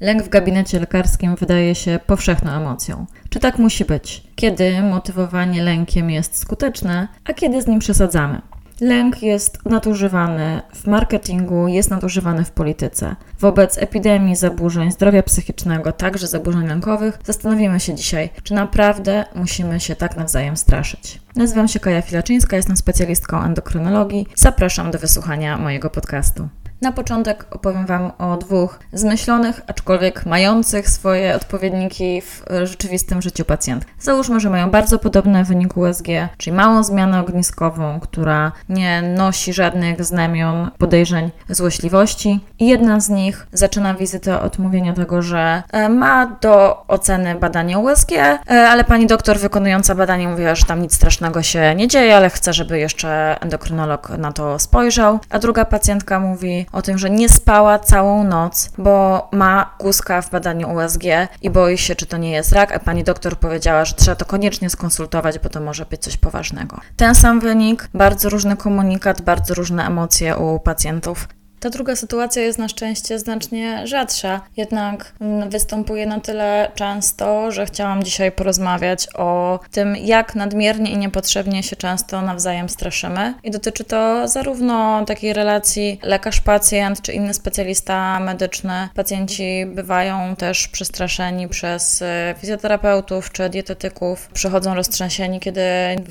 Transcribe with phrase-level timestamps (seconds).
[0.00, 3.06] Lęk w gabinecie lekarskim wydaje się powszechną emocją.
[3.28, 4.22] Czy tak musi być?
[4.36, 8.40] Kiedy motywowanie lękiem jest skuteczne, a kiedy z nim przesadzamy?
[8.80, 13.16] Lęk jest nadużywany w marketingu, jest nadużywany w polityce.
[13.40, 19.96] Wobec epidemii zaburzeń zdrowia psychicznego, także zaburzeń lękowych, zastanowimy się dzisiaj, czy naprawdę musimy się
[19.96, 21.20] tak nawzajem straszyć.
[21.36, 24.26] Nazywam się Kaja Filaczyńska, jestem specjalistką endokrynologii.
[24.34, 26.48] Zapraszam do wysłuchania mojego podcastu.
[26.80, 33.84] Na początek opowiem Wam o dwóch zmyślonych, aczkolwiek mających swoje odpowiedniki w rzeczywistym życiu pacjent.
[34.00, 36.06] Załóżmy, że mają bardzo podobny wynik USG,
[36.36, 42.40] czyli małą zmianę ogniskową, która nie nosi żadnych znamion podejrzeń złośliwości.
[42.58, 47.78] I jedna z nich zaczyna wizytę od mówienia tego, że e, ma do oceny badanie
[47.78, 52.16] USG, e, ale pani doktor wykonująca badanie mówiła, że tam nic strasznego się nie dzieje,
[52.16, 55.18] ale chce, żeby jeszcze endokrynolog na to spojrzał.
[55.30, 60.30] A druga pacjentka mówi, o tym, że nie spała całą noc, bo ma guska w
[60.30, 61.02] badaniu USG
[61.42, 64.24] i boi się, czy to nie jest rak, a pani doktor powiedziała, że trzeba to
[64.24, 66.80] koniecznie skonsultować, bo to może być coś poważnego.
[66.96, 71.28] Ten sam wynik, bardzo różny komunikat, bardzo różne emocje u pacjentów.
[71.60, 75.12] Ta druga sytuacja jest na szczęście znacznie rzadsza, jednak
[75.48, 81.76] występuje na tyle często, że chciałam dzisiaj porozmawiać o tym, jak nadmiernie i niepotrzebnie się
[81.76, 83.34] często nawzajem straszymy.
[83.44, 88.88] I dotyczy to zarówno takiej relacji lekarz-pacjent czy inny specjalista medyczny.
[88.94, 95.62] Pacjenci bywają też przestraszeni przez e, fizjoterapeutów czy dietetyków, przychodzą roztrzęsieni, kiedy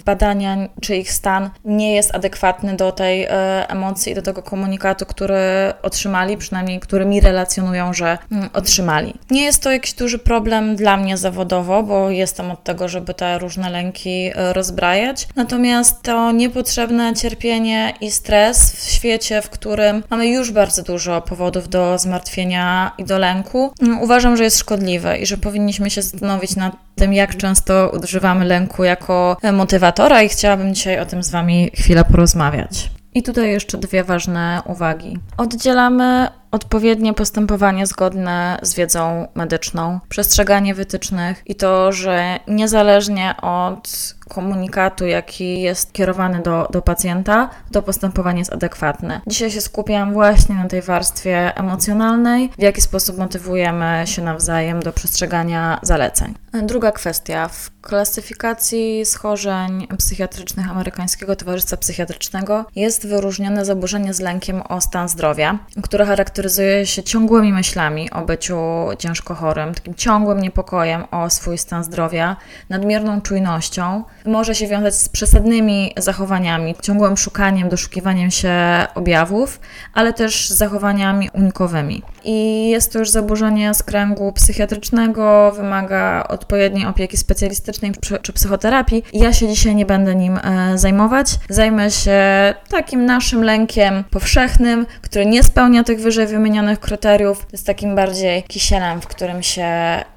[0.05, 3.29] badania czy ich stan nie jest adekwatny do tej e,
[3.69, 5.36] emocji i do tego komunikatu, który
[5.81, 9.13] otrzymali, przynajmniej którymi relacjonują, że mm, otrzymali.
[9.31, 13.39] Nie jest to jakiś duży problem dla mnie zawodowo, bo jestem od tego, żeby te
[13.39, 15.27] różne lęki e, rozbrajać.
[15.35, 21.69] Natomiast to niepotrzebne cierpienie i stres w świecie, w którym mamy już bardzo dużo powodów
[21.69, 26.55] do zmartwienia i do lęku, mm, uważam, że jest szkodliwe i że powinniśmy się zastanowić
[26.55, 31.71] nad tym, jak często używamy lęku jako motywatora i chciałabym dzisiaj o tym z Wami
[31.75, 32.89] chwilę porozmawiać.
[33.17, 35.17] I tutaj jeszcze dwie ważne uwagi.
[35.37, 45.05] Oddzielamy odpowiednie postępowanie zgodne z wiedzą medyczną, przestrzeganie wytycznych i to, że niezależnie od komunikatu,
[45.05, 49.21] jaki jest kierowany do, do pacjenta, to postępowanie jest adekwatne.
[49.27, 54.93] Dzisiaj się skupiam właśnie na tej warstwie emocjonalnej, w jaki sposób motywujemy się nawzajem do
[54.93, 56.33] przestrzegania zaleceń.
[56.63, 57.47] Druga kwestia.
[57.47, 65.59] W klasyfikacji schorzeń psychiatrycznych Amerykańskiego Towarzystwa Psychiatrycznego jest wyróżnione zaburzenie z lękiem o stan zdrowia,
[65.83, 66.36] które charakteryzuje
[66.83, 68.57] się ciągłymi myślami o byciu
[68.99, 72.35] ciężko chorym, takim ciągłym niepokojem o swój stan zdrowia,
[72.69, 78.53] nadmierną czujnością, może się wiązać z przesadnymi zachowaniami, ciągłym szukaniem, doszukiwaniem się
[78.95, 79.59] objawów,
[79.93, 82.01] ale też z zachowaniami unikowymi.
[82.23, 89.03] I jest to już zaburzenie z kręgu psychiatrycznego, wymaga odpowiedniej opieki specjalistycznej czy psychoterapii.
[89.13, 91.27] Ja się dzisiaj nie będę nim e, zajmować.
[91.49, 92.19] Zajmę się
[92.67, 97.47] takim naszym lękiem powszechnym, który nie spełnia tych wyżej wymienionych kryteriów.
[97.51, 99.67] Jest takim bardziej kisielem, w którym się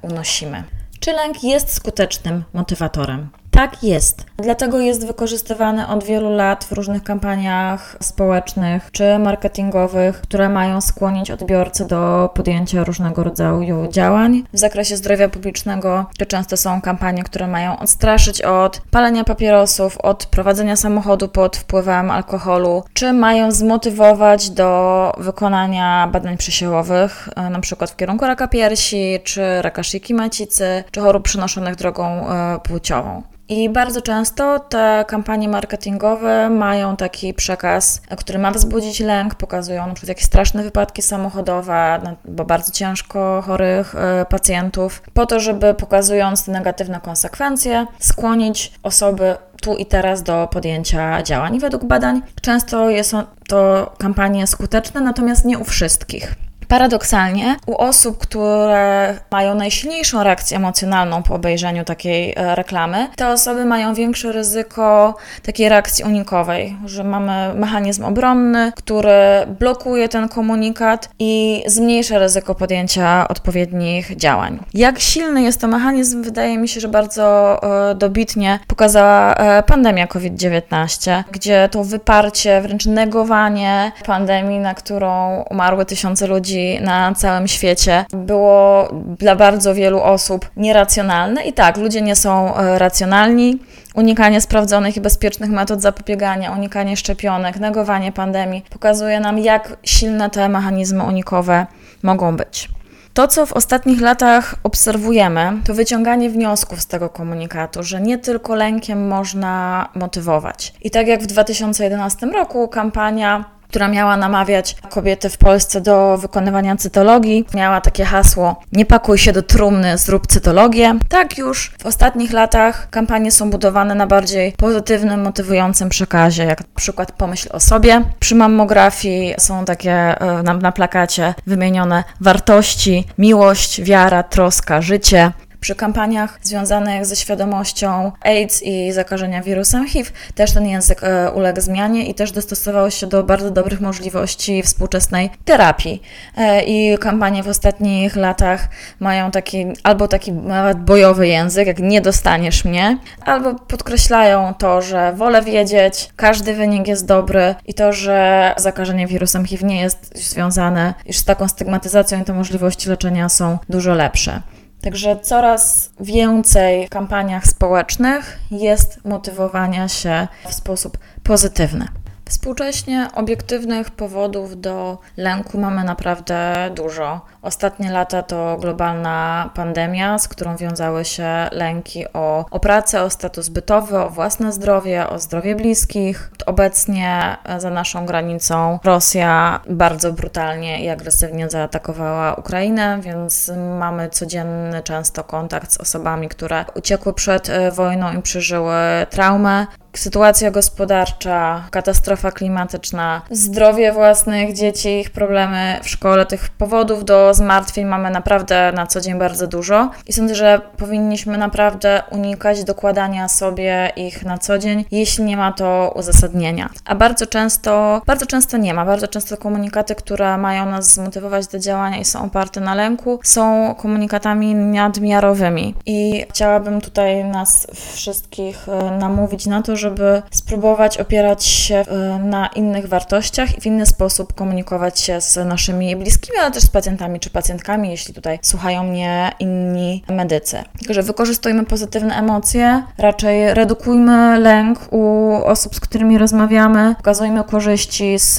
[0.03, 0.65] unosimy.
[1.01, 3.29] Czy lęk jest skutecznym motywatorem?
[3.51, 4.27] Tak jest.
[4.37, 11.31] Dlatego jest wykorzystywany od wielu lat w różnych kampaniach społecznych czy marketingowych, które mają skłonić
[11.31, 14.43] odbiorcę do podjęcia różnego rodzaju działań.
[14.53, 20.27] W zakresie zdrowia publicznego to często są kampanie, które mają odstraszyć od palenia papierosów, od
[20.27, 27.97] prowadzenia samochodu pod wpływem alkoholu, czy mają zmotywować do wykonania badań przesiełowych, e, przykład w
[27.97, 33.23] kierunku raka piersi, czy raka szyjki macicy, czy chorób przenoszonych drogą e, płciową.
[33.51, 40.09] I bardzo często te kampanie marketingowe mają taki przekaz, który ma wzbudzić lęk, pokazują przykład
[40.09, 46.53] jakieś straszne wypadki samochodowe, bo bardzo ciężko chorych e, pacjentów, po to, żeby pokazując te
[46.53, 51.61] negatywne konsekwencje, skłonić osoby tu i teraz do podjęcia działań.
[51.61, 56.50] Według badań często są to kampanie skuteczne, natomiast nie u wszystkich.
[56.71, 63.65] Paradoksalnie, u osób, które mają najsilniejszą reakcję emocjonalną po obejrzeniu takiej e, reklamy, te osoby
[63.65, 69.13] mają większe ryzyko takiej reakcji unikowej, że mamy mechanizm obronny, który
[69.61, 74.59] blokuje ten komunikat i zmniejsza ryzyko podjęcia odpowiednich działań.
[74.75, 77.59] Jak silny jest to mechanizm, wydaje mi się, że bardzo
[77.91, 85.85] e, dobitnie pokazała e, pandemia COVID-19, gdzie to wyparcie, wręcz negowanie pandemii, na którą umarły
[85.87, 91.45] tysiące ludzi, na całym świecie było dla bardzo wielu osób nieracjonalne.
[91.45, 93.59] I tak, ludzie nie są e, racjonalni.
[93.95, 100.49] Unikanie sprawdzonych i bezpiecznych metod zapobiegania, unikanie szczepionek, negowanie pandemii pokazuje nam, jak silne te
[100.49, 101.67] mechanizmy unikowe
[102.03, 102.69] mogą być.
[103.15, 108.55] To, co w ostatnich latach obserwujemy, to wyciąganie wniosków z tego komunikatu, że nie tylko
[108.55, 110.75] lękiem można motywować.
[110.83, 116.77] I tak jak w 2011 roku kampania która miała namawiać kobiety w Polsce do wykonywania
[116.77, 117.45] cytologii.
[117.55, 120.95] Miała takie hasło: Nie pakuj się do trumny, zrób cytologię.
[121.09, 126.67] Tak już w ostatnich latach kampanie są budowane na bardziej pozytywnym, motywującym przekazie, jak na
[126.75, 128.03] przykład pomyśl o sobie.
[128.21, 135.33] Przy mammografii są takie e, na, na plakacie wymienione wartości, miłość, wiara, troska, życie.
[135.61, 141.61] Przy kampaniach związanych ze świadomością AIDS i zakażenia wirusem HIV też ten język e, uległ
[141.61, 146.03] zmianie i też dostosował się do bardzo dobrych możliwości współczesnej terapii.
[146.37, 148.69] E, I kampanie w ostatnich latach
[149.01, 155.13] mają taki albo taki nawet bojowy język, jak nie dostaniesz mnie, albo podkreślają to, że
[155.13, 160.95] wolę wiedzieć, każdy wynik jest dobry i to, że zakażenie wirusem HIV nie jest związane
[161.07, 164.43] już z taką stygmatyzacją i te możliwości leczenia są dużo lepsze.
[164.83, 172.00] Także coraz więcej w kampaniach społecznych jest motywowania się w sposób pozytywny.
[172.31, 177.21] Współcześnie obiektywnych powodów do lęku mamy naprawdę dużo.
[177.43, 183.49] Ostatnie lata to globalna pandemia, z którą wiązały się lęki o, o pracę, o status
[183.49, 186.31] bytowy, o własne zdrowie, o zdrowie bliskich.
[186.47, 195.25] Obecnie za naszą granicą Rosja bardzo brutalnie i agresywnie zaatakowała Ukrainę, więc mamy codzienny często
[195.25, 198.77] kontakt z osobami, które uciekły przed e, wojną i przeżyły
[199.11, 207.35] traumę sytuacja gospodarcza, katastrofa klimatyczna, zdrowie własnych dzieci, ich problemy w szkole, tych powodów do
[207.35, 213.29] zmartwień mamy naprawdę na co dzień bardzo dużo i sądzę, że powinniśmy naprawdę unikać dokładania
[213.29, 216.71] sobie ich na co dzień, jeśli nie ma to uzasadnienia.
[216.85, 221.59] A bardzo często, bardzo często nie ma, bardzo często komunikaty, które mają nas zmotywować do
[221.59, 225.75] działania i są oparte na lęku, są komunikatami nadmiarowymi.
[225.87, 232.47] I chciałabym tutaj nas wszystkich e, namówić na to, żeby spróbować opierać się e, na
[232.47, 237.21] innych wartościach i w inny sposób komunikować się z naszymi bliskimi, ale też z pacjentami
[237.21, 240.65] czy pacjentkami, jeśli tutaj słuchają mnie inni medycy.
[240.87, 248.37] Także wykorzystujmy pozytywne emocje, raczej redukujmy lęk u osób, z którymi rozmawiamy, pokazujmy korzyści z,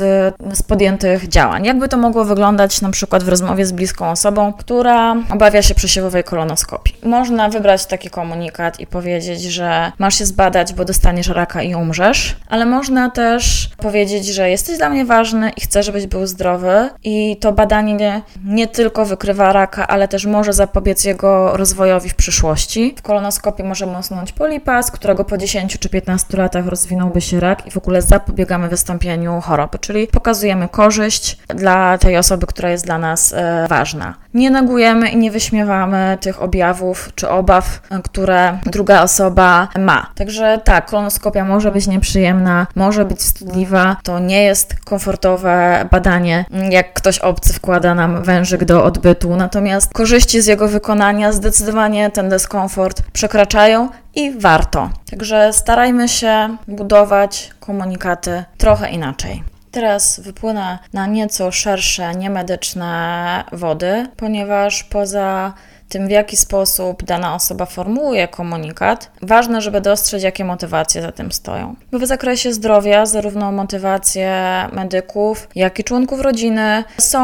[0.53, 1.65] z podjętych działań.
[1.65, 6.23] Jakby to mogło wyglądać na przykład w rozmowie z bliską osobą, która obawia się przesiewowej
[6.23, 6.95] kolonoskopii.
[7.03, 12.35] Można wybrać taki komunikat i powiedzieć, że masz się zbadać, bo dostaniesz raka i umrzesz,
[12.49, 17.37] ale można też powiedzieć, że jesteś dla mnie ważny i chcę, żebyś był zdrowy i
[17.41, 22.95] to badanie nie, nie tylko wykrywa raka, ale też może zapobiec jego rozwojowi w przyszłości.
[22.97, 27.67] W kolonoskopii możemy usunąć polipa, z którego po 10 czy 15 latach rozwinąłby się rak
[27.67, 32.97] i w ogóle zapobiegamy wystąpieniu choroby, czyli pokazujemy korzyść dla tej osoby, która jest dla
[32.97, 34.13] nas e, ważna.
[34.33, 40.11] Nie negujemy i nie wyśmiewamy tych objawów czy obaw, e, które druga osoba ma.
[40.15, 46.93] Także tak, kolonoskopia może być nieprzyjemna, może być wstydliwa, to nie jest komfortowe badanie, jak
[46.93, 53.01] ktoś obcy wkłada nam wężyk do odbytu, natomiast korzyści z jego wykonania zdecydowanie ten dyskomfort
[53.13, 54.89] przekraczają i warto.
[55.09, 59.43] Także starajmy się budować komunikaty trochę inaczej.
[59.71, 65.53] Teraz wypłynę na nieco szersze, niemedyczne wody, ponieważ poza
[65.91, 71.31] tym, w jaki sposób dana osoba formułuje komunikat, ważne, żeby dostrzec, jakie motywacje za tym
[71.31, 71.75] stoją.
[71.91, 74.31] Bo w zakresie zdrowia, zarówno motywacje
[74.73, 77.21] medyków, jak i członków rodziny są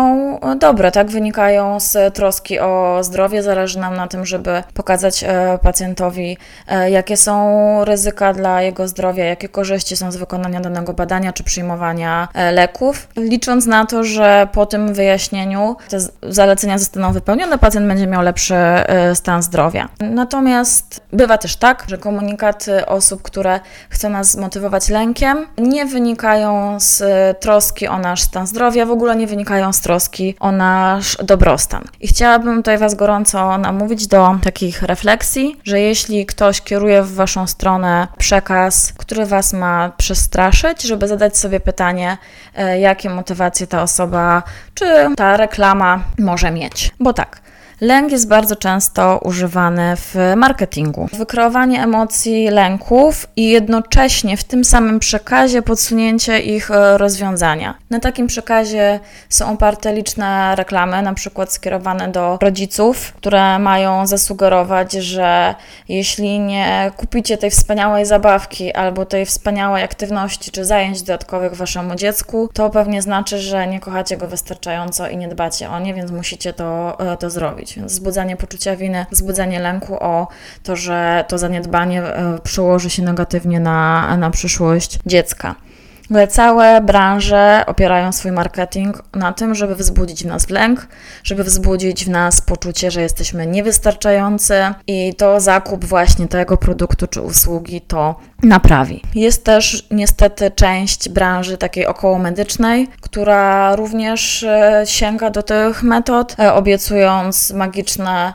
[0.60, 1.08] dobre, tak?
[1.08, 3.44] Wynikają z troski o zdrowie.
[3.44, 6.38] Zależy nam na tym, żeby pokazać e, pacjentowi,
[6.68, 11.44] e, jakie są ryzyka dla jego zdrowia, jakie korzyści są z wykonania danego badania czy
[11.44, 17.88] przyjmowania e, leków, licząc na to, że po tym wyjaśnieniu te zalecenia zostaną wypełnione, pacjent
[17.88, 18.57] będzie miał lepszy
[19.14, 19.90] stan zdrowia.
[20.00, 23.60] Natomiast bywa też tak, że komunikaty osób, które
[23.90, 27.04] chcą nas zmotywować lękiem, nie wynikają z
[27.40, 31.84] troski o nasz stan zdrowia, w ogóle nie wynikają z troski o nasz dobrostan.
[32.00, 37.48] I chciałabym tutaj Was gorąco namówić do takich refleksji, że jeśli ktoś kieruje w Waszą
[37.48, 42.18] stronę przekaz, który Was ma przestraszyć, żeby zadać sobie pytanie,
[42.56, 44.86] e, jakie motywacje ta osoba czy
[45.16, 46.92] ta reklama może mieć.
[47.00, 47.42] Bo tak,
[47.82, 51.08] Lęk jest bardzo często używany w marketingu.
[51.14, 57.76] Wykreowanie emocji lęków i jednocześnie w tym samym przekazie podsunięcie ich e, rozwiązania.
[57.90, 64.94] Na takim przekazie są oparte liczne reklamy, na przykład skierowane do rodziców, które mają zasugerować,
[64.94, 65.56] że
[65.90, 72.50] jeśli nie kupicie tej wspaniałej zabawki albo tej wspaniałej aktywności czy zajęć dodatkowych waszemu dziecku,
[72.54, 76.54] to pewnie znaczy, że nie kochacie go wystarczająco i nie dbacie o nie, więc musicie
[76.54, 77.67] to, e, to zrobić.
[77.76, 80.28] Więc wzbudzanie poczucia winy, wzbudzanie lęku o
[80.64, 85.56] to, że to zaniedbanie e, przełoży się negatywnie na, na przyszłość dziecka.
[86.30, 90.88] Całe branże opierają swój marketing na tym, żeby wzbudzić w nas lęk,
[91.24, 94.56] żeby wzbudzić w nas poczucie, że jesteśmy niewystarczający
[94.88, 99.02] i to zakup właśnie tego produktu czy usługi to naprawi.
[99.16, 106.54] Jest też niestety część branży takiej okołomedycznej, która również e, sięga do tych metod, e,
[106.54, 108.34] obiecując magiczne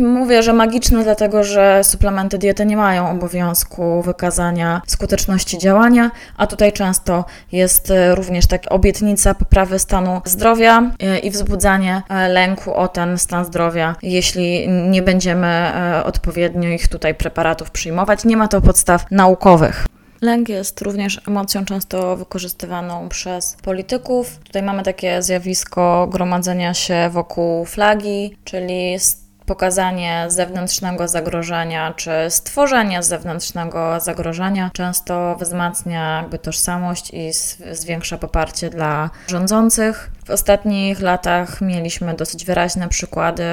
[0.00, 6.72] Mówię, że magiczne, dlatego że suplementy diety nie mają obowiązku wykazania skuteczności działania, a tutaj
[6.72, 12.88] często jest e, również taka obietnica poprawy stanu zdrowia e, i wzbudzanie e, lęku o
[12.88, 15.72] ten stan zdrowia, jeśli nie będziemy
[16.04, 18.24] odpowiednio ich tutaj preparatów przyjmować.
[18.24, 19.86] Nie ma to podstaw naukowych.
[20.20, 24.38] Lęk jest również emocją często wykorzystywaną przez polityków.
[24.38, 28.98] Tutaj mamy takie zjawisko gromadzenia się wokół flagi, czyli
[29.46, 37.30] pokazanie zewnętrznego zagrożenia czy stworzenie zewnętrznego zagrożenia często wzmacnia jakby tożsamość i
[37.72, 40.10] zwiększa poparcie dla rządzących.
[40.24, 43.44] W ostatnich latach mieliśmy dosyć wyraźne przykłady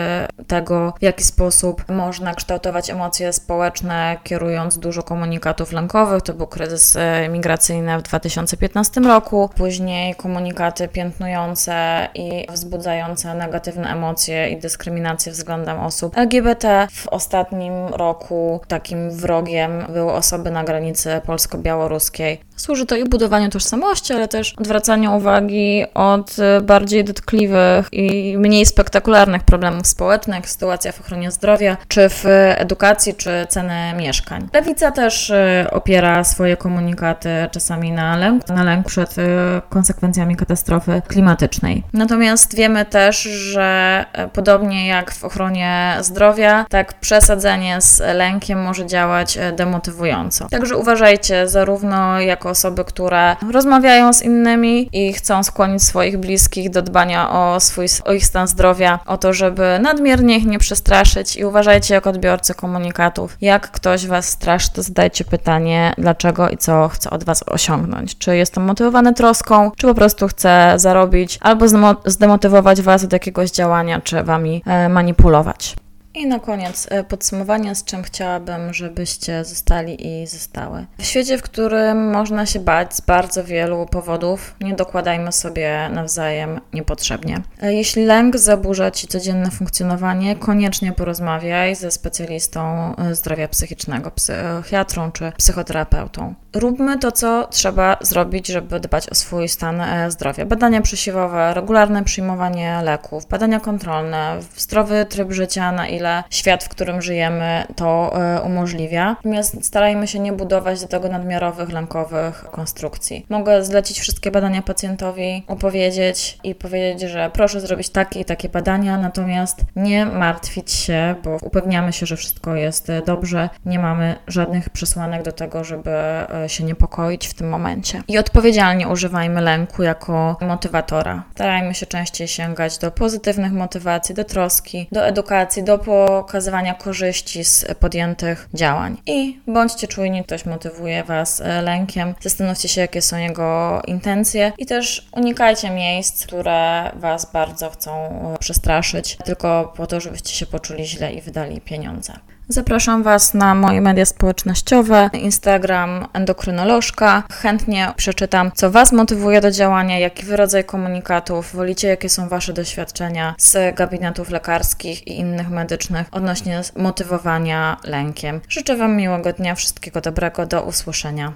[0.47, 6.23] tego, w jaki sposób można kształtować emocje społeczne, kierując dużo komunikatów lękowych.
[6.23, 14.49] To był kryzys e, migracyjny w 2015 roku, później komunikaty piętnujące i wzbudzające negatywne emocje
[14.49, 16.87] i dyskryminację względem osób LGBT.
[16.91, 22.50] W ostatnim roku takim wrogiem były osoby na granicy polsko-białoruskiej.
[22.61, 29.43] Służy to i budowaniu tożsamości, ale też odwracaniu uwagi od bardziej dotkliwych i mniej spektakularnych
[29.43, 32.25] problemów społecznych, sytuacja w ochronie zdrowia, czy w
[32.57, 34.47] edukacji, czy ceny mieszkań.
[34.53, 39.21] Lewica też y, opiera swoje komunikaty czasami na lęk, na lęk przed y,
[39.69, 41.83] konsekwencjami katastrofy klimatycznej.
[41.93, 48.85] Natomiast wiemy też, że y, podobnie jak w ochronie zdrowia, tak przesadzenie z lękiem może
[48.85, 50.47] działać demotywująco.
[50.49, 56.81] Także uważajcie, zarówno jako osoby, które rozmawiają z innymi i chcą skłonić swoich bliskich do
[56.81, 61.45] dbania o, swój, o ich stan zdrowia, o to, żeby nadmiernie ich nie przestraszyć i
[61.45, 63.37] uważajcie jako odbiorcy komunikatów.
[63.41, 68.17] Jak ktoś Was straszy, to zadajcie pytanie, dlaczego i co chce od Was osiągnąć.
[68.17, 71.65] Czy jest to motywowane troską, czy po prostu chce zarobić, albo
[72.05, 75.75] zdemotywować Was od jakiegoś działania, czy Wami e, manipulować.
[76.13, 80.85] I na koniec e, podsumowanie, z czym chciałabym, żebyście zostali i zostały.
[80.97, 86.61] W świecie, w którym można się bać z bardzo wielu powodów, nie dokładajmy sobie nawzajem
[86.73, 87.41] niepotrzebnie.
[87.61, 95.11] E, jeśli lęk zaburza Ci codzienne funkcjonowanie, koniecznie porozmawiaj ze specjalistą e, zdrowia psychicznego, psychiatrą
[95.11, 96.33] czy psychoterapeutą.
[96.55, 100.45] Róbmy to, co trzeba zrobić, żeby dbać o swój stan zdrowia.
[100.45, 107.01] Badania przesiewowe, regularne przyjmowanie leków, badania kontrolne, zdrowy tryb życia, na ile świat, w którym
[107.01, 109.05] żyjemy, to e, umożliwia.
[109.09, 113.25] Natomiast starajmy się nie budować do tego nadmiarowych, lękowych konstrukcji.
[113.29, 118.97] Mogę zlecić wszystkie badania pacjentowi, opowiedzieć i powiedzieć, że proszę zrobić takie i takie badania,
[118.97, 124.69] natomiast nie martwić się, bo upewniamy się, że wszystko jest e, dobrze, nie mamy żadnych
[124.69, 128.01] przesłanek do tego, żeby e, się niepokoić w tym momencie.
[128.07, 131.23] I odpowiedzialnie używajmy lęku jako motywatora.
[131.35, 137.65] Starajmy się częściej sięgać do pozytywnych motywacji, do troski, do edukacji, do pokazywania korzyści z
[137.79, 138.97] podjętych działań.
[139.05, 144.65] I bądźcie czujni, ktoś motywuje Was e, lękiem, zastanówcie się, jakie są jego intencje i
[144.65, 147.91] też unikajcie miejsc, które Was bardzo chcą
[148.33, 152.13] e, przestraszyć, tylko po to, żebyście się poczuli źle i wydali pieniądze.
[152.51, 157.23] Zapraszam Was na moje media społecznościowe, Instagram endokrynolożka.
[157.31, 162.53] Chętnie przeczytam, co Was motywuje do działania, jaki Wy rodzaj komunikatów wolicie, jakie są Wasze
[162.53, 168.41] doświadczenia z gabinetów lekarskich i innych medycznych odnośnie motywowania lękiem.
[168.49, 171.33] Życzę Wam miłego dnia, wszystkiego dobrego, do usłyszenia.